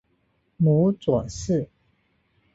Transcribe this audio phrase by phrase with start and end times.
[0.57, 1.69] 母左氏。